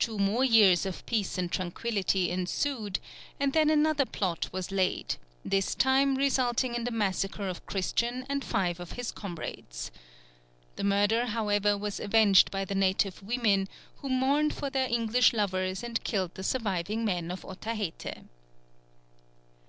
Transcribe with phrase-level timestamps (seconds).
[0.00, 2.98] Two more years of peace and tranquillity ensued,
[3.38, 8.42] and then another plot was laid, this time resulting in the massacre of Christian and
[8.44, 9.92] five of his comrades.
[10.74, 15.84] The murder, however, was avenged by the native women, who mourned for their English lovers
[15.84, 18.24] and killed the surviving men of Otaheite.